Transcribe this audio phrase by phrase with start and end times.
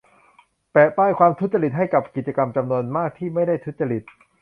[0.71, 4.03] แปะป้ายความ ทุจริต ให้กับกิจกรรมจำนวนมากที่ไม่ได้ทุจริต